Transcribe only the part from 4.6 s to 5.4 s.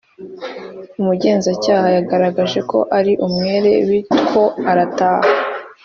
arataha